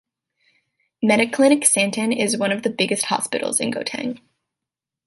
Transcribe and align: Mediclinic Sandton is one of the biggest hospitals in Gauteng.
Mediclinic 1.05 1.61
Sandton 1.63 2.11
is 2.11 2.35
one 2.35 2.51
of 2.51 2.63
the 2.63 2.71
biggest 2.71 3.05
hospitals 3.05 3.59
in 3.59 3.71
Gauteng. 3.71 4.19